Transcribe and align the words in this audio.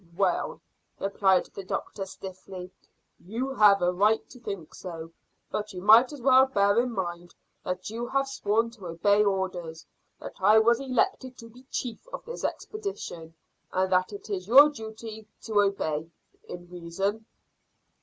"Well," 0.17 0.61
replied 0.99 1.45
the 1.53 1.63
doctor 1.63 2.07
stiffly, 2.07 2.71
"you 3.19 3.53
have 3.53 3.83
a 3.83 3.93
right 3.93 4.27
to 4.31 4.39
think 4.39 4.73
so, 4.73 5.11
but 5.51 5.73
you 5.73 5.81
might 5.83 6.11
as 6.11 6.23
well 6.23 6.47
bear 6.47 6.79
in 6.81 6.91
mind 6.91 7.35
that 7.63 7.91
you 7.91 8.07
have 8.07 8.27
sworn 8.27 8.71
to 8.71 8.87
obey 8.87 9.23
orders, 9.23 9.85
that 10.19 10.33
I 10.41 10.57
was 10.57 10.79
elected 10.79 11.37
to 11.37 11.49
be 11.49 11.65
chief 11.69 12.07
of 12.07 12.25
this 12.25 12.43
expedition, 12.43 13.35
and 13.71 13.91
that 13.91 14.11
it 14.11 14.27
is 14.31 14.47
your 14.47 14.69
duty 14.69 15.27
to 15.43 15.61
obey 15.61 16.09
in 16.49 16.67
reason." 16.71 17.27